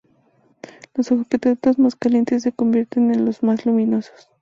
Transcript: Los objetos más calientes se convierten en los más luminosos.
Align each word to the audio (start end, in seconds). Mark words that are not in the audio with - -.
Los 0.95 1.11
objetos 1.11 1.77
más 1.77 1.95
calientes 1.95 2.41
se 2.41 2.51
convierten 2.53 3.13
en 3.13 3.23
los 3.23 3.43
más 3.43 3.67
luminosos. 3.67 4.29